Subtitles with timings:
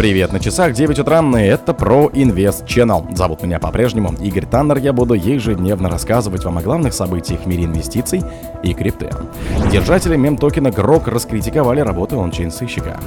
[0.00, 3.14] Привет, на часах 9 утра, и это про Инвест Channel.
[3.14, 7.64] Зовут меня по-прежнему Игорь Таннер, я буду ежедневно рассказывать вам о главных событиях в мире
[7.64, 8.22] инвестиций
[8.62, 9.10] и крипты.
[9.70, 12.98] Держатели мем-токена GROK раскритиковали работу ончейн-сыщика.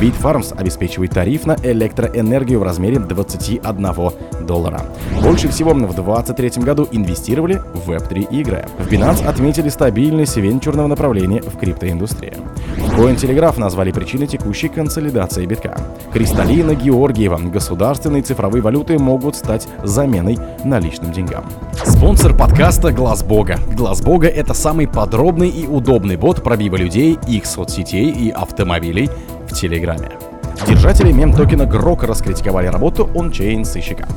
[0.00, 4.82] Bitfarms обеспечивает тариф на электроэнергию в размере 21 доллара.
[5.22, 8.66] Больше всего в 2023 году инвестировали в Web3 игры.
[8.80, 12.36] В Binance отметили стабильность венчурного направления в криптоиндустрии.
[12.96, 15.80] Cointelegraph назвали причиной текущей консолидации битка.
[16.40, 17.36] Кристаллина Георгиева.
[17.36, 21.44] Государственные цифровые валюты могут стать заменой наличным деньгам.
[21.84, 23.58] Спонсор подкаста Глаз Бога.
[23.76, 29.10] Глаз Бога это самый подробный и удобный бот пробива людей, их соцсетей и автомобилей
[29.50, 30.12] в Телеграме.
[30.66, 34.08] Держатели мем-токена Грок раскритиковали работу ончейн сыщика.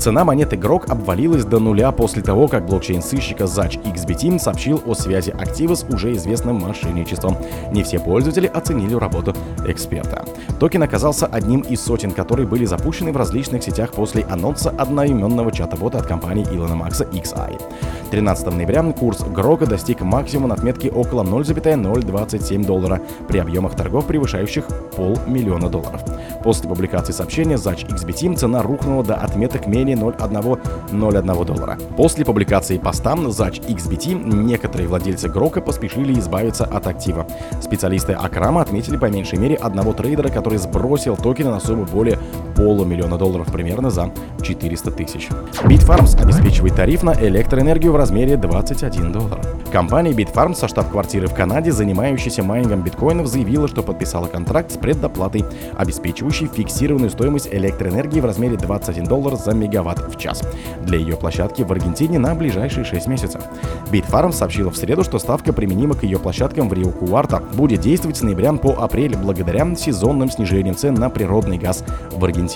[0.00, 4.94] Цена монеты Грок обвалилась до нуля после того, как блокчейн сыщика Зач XBT сообщил о
[4.94, 7.36] связи актива с уже известным мошенничеством.
[7.70, 9.34] Не все пользователи оценили работу
[9.66, 10.24] эксперта.
[10.58, 15.98] Токен оказался одним из сотен, которые были запущены в различных сетях после анонса одноименного чата-бота
[15.98, 17.60] от компании Илона Макса XI.
[18.10, 24.64] 13 ноября курс Грока достиг максимума отметки около 0,027 доллара при объемах торгов, превышающих
[24.96, 26.02] полмиллиона долларов.
[26.42, 31.78] После публикации сообщения Зач XBT цена рухнула до отметок менее 0,101 доллара.
[31.96, 37.26] После публикации поста Зач XBT некоторые владельцы Грока поспешили избавиться от актива.
[37.60, 42.18] Специалисты Акрама отметили по меньшей мере одного трейдера, который сбросил токены на сумму более
[42.60, 44.10] полумиллиона долларов примерно за
[44.42, 45.28] 400 тысяч.
[45.64, 49.40] Bitfarms обеспечивает тариф на электроэнергию в размере 21 доллар.
[49.72, 55.44] Компания Bitfarms со штаб-квартиры в Канаде, занимающаяся майнингом биткоинов, заявила, что подписала контракт с предоплатой,
[55.78, 60.42] обеспечивающий фиксированную стоимость электроэнергии в размере 21 доллар за мегаватт в час
[60.82, 63.42] для ее площадки в Аргентине на ближайшие 6 месяцев.
[63.90, 68.18] Bitfarms сообщила в среду, что ставка применима к ее площадкам в Рио Куарта будет действовать
[68.18, 72.49] с ноября по апрель благодаря сезонным снижениям цен на природный газ в Аргентине.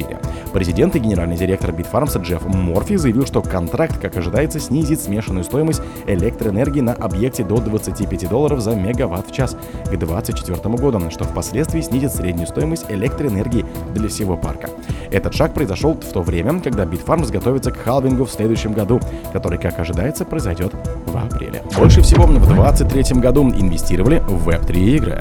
[0.53, 5.82] Президент и генеральный директор Bitfarms Джефф Морфи заявил, что контракт, как ожидается, снизит смешанную стоимость
[6.06, 11.81] электроэнергии на объекте до 25 долларов за мегаватт в час к 2024 году, что впоследствии
[11.81, 14.71] снизит среднюю стоимость электроэнергии для всего парка.
[15.10, 19.00] Этот шаг произошел в то время, когда Bitfarms готовится к халвингу в следующем году,
[19.33, 20.72] который, как ожидается, произойдет
[21.06, 21.62] в апреле.
[21.77, 25.21] Больше всего в 2023 году инвестировали в Web3 игры.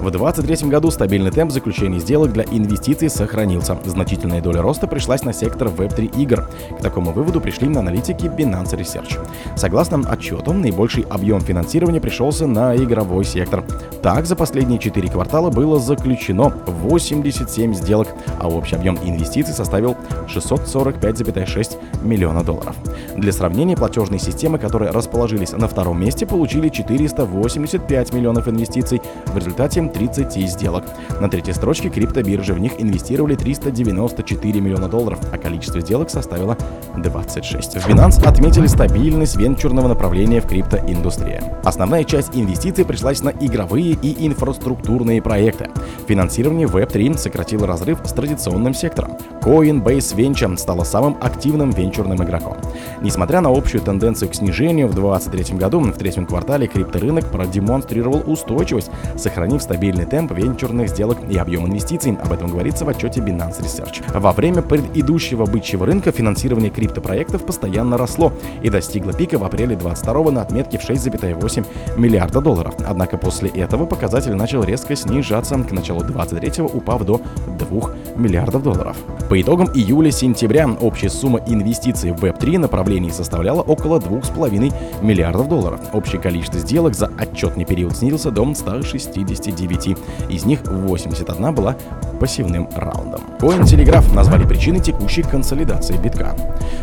[0.00, 3.76] В 2023 году стабильный темп заключения сделок для инвестиций сохранился.
[3.84, 6.48] Значительная доля роста пришлась на сектор Web3 игр.
[6.78, 9.18] К такому выводу пришли на аналитики Binance Research.
[9.56, 13.62] Согласно отчету, наибольший объем финансирования пришелся на игровой сектор.
[14.02, 18.08] Так, за последние 4 квартала было заключено 87 сделок,
[18.38, 22.74] а общий объем инвестиций составил 645,6 миллиона долларов.
[23.18, 29.89] Для сравнения, платежные системы, которые расположились на втором месте, получили 485 миллионов инвестиций в результате
[29.90, 30.84] 30 сделок.
[31.20, 36.56] На третьей строчке криптобиржи, в них инвестировали 394 миллиона долларов, а количество сделок составило
[36.96, 37.76] 26.
[37.76, 41.42] В Binance отметили стабильность венчурного направления в криптоиндустрии.
[41.64, 45.70] Основная часть инвестиций пришлась на игровые и инфраструктурные проекты.
[46.06, 49.16] Финансирование Web3 сократило разрыв с традиционным сектором.
[49.42, 52.56] Coinbase Venture стала самым активным венчурным игроком.
[53.02, 58.90] Несмотря на общую тенденцию к снижению, в 2023 году в третьем квартале крипторынок продемонстрировал устойчивость,
[59.16, 62.16] сохранив стабильный темп венчурных сделок и объем инвестиций.
[62.22, 64.02] Об этом говорится в отчете Binance Research.
[64.18, 68.32] Во время предыдущего бычьего рынка финансирование криптопроектов постоянно росло
[68.62, 71.64] и достигло пика в апреле 22 на отметке в 6,8
[71.96, 72.74] миллиарда долларов.
[72.86, 77.20] Однако после этого показатель начал резко снижаться к началу 23 упав до
[77.58, 78.96] 2 миллиардов долларов.
[79.28, 85.80] По итогам июля-сентября общая сумма инвестиций в Web3 направлений составляла около 2,5 миллиардов долларов.
[85.92, 89.96] Общее количество сделок за отчетный период снизился до 169 9,
[90.28, 91.76] из них 81 была
[92.18, 93.22] пассивным раундом.
[93.40, 96.36] Cointelegraph назвали причиной текущей консолидации битка.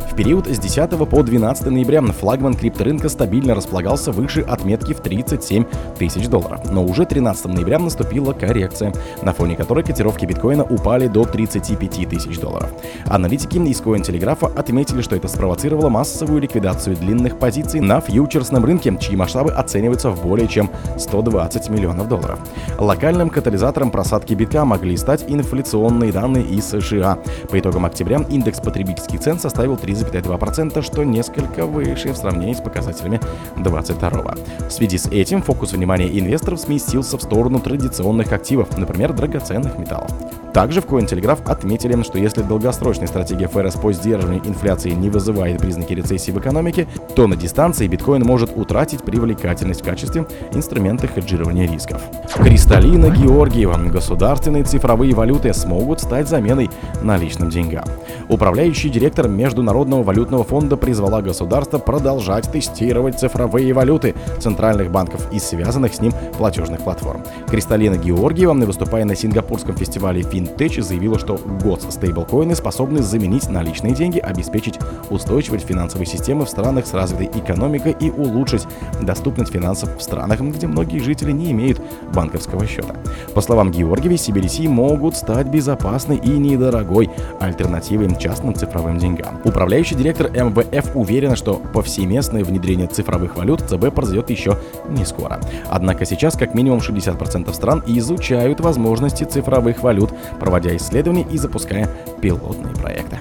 [0.09, 5.65] В период с 10 по 12 ноября флагман крипторынка стабильно располагался выше отметки в 37
[5.97, 11.25] тысяч долларов, но уже 13 ноября наступила коррекция, на фоне которой котировки биткоина упали до
[11.25, 12.71] 35 тысяч долларов.
[13.05, 19.15] Аналитики из Cointelegraph отметили, что это спровоцировало массовую ликвидацию длинных позиций на фьючерсном рынке, чьи
[19.15, 22.39] масштабы оцениваются в более чем 120 миллионов долларов.
[22.77, 27.19] Локальным катализатором просадки битка могли стать инфляционные данные из США.
[27.49, 33.19] По итогам октября индекс потребительских цен составил 3,2%, что несколько выше в сравнении с показателями
[33.55, 34.35] 2022.
[34.67, 40.11] В связи с этим фокус внимания инвесторов сместился в сторону традиционных активов, например, драгоценных металлов.
[40.53, 45.93] Также в Cointelegraph отметили, что если долгосрочная стратегия ФРС по сдерживанию инфляции не вызывает признаки
[45.93, 52.01] рецессии в экономике, то на дистанции биткоин может утратить привлекательность в качестве инструмента хеджирования рисков.
[52.35, 53.77] Кристаллина Георгиева.
[53.89, 56.69] Государственные цифровые валюты смогут стать заменой
[57.01, 57.85] наличным деньгам.
[58.29, 65.93] Управляющий директор Международного валютного фонда призвала государство продолжать тестировать цифровые валюты центральных банков и связанных
[65.93, 67.23] с ним платежных платформ.
[67.47, 74.19] Кристаллина Георгиева, выступая на сингапурском фестивале FinTech, заявила, что GOTS стейблкоины способны заменить наличные деньги,
[74.19, 74.79] обеспечить
[75.09, 78.67] устойчивость финансовой системы в странах с развитой экономикой и улучшить
[79.01, 81.81] доступность финансов в странах, где многие жители не имеют
[82.17, 82.95] банковского счета.
[83.35, 89.39] По словам Георгиевой, CBDC могут стать безопасной и недорогой альтернативой частным цифровым деньгам.
[89.45, 94.57] Управляющий директор МВФ уверена, что повсеместное внедрение цифровых валют ЦБ произойдет еще
[94.89, 95.39] не скоро.
[95.69, 100.09] Однако сейчас как минимум 60% стран изучают возможности цифровых валют,
[100.39, 101.87] проводя исследования и запуская
[102.19, 103.17] пилотные проекты.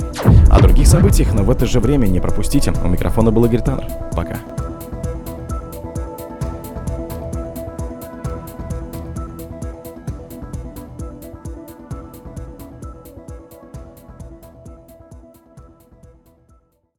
[0.51, 2.73] О других событиях, но в это же время не пропустите.
[2.83, 3.89] У микрофона был Игорь Таннер.
[4.15, 4.39] Пока.